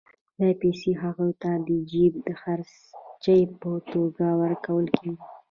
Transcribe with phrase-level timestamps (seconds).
[0.39, 5.23] دا پیسې هغوی ته د جېب خرچۍ په توګه ورکول کېږي